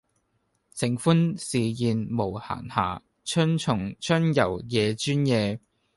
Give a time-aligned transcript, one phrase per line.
[0.73, 5.59] 承歡侍宴無閑暇，春從春游夜專夜。